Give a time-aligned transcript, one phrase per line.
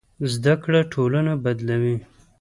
[0.33, 1.97] زده کړه ټولنه بدلوي.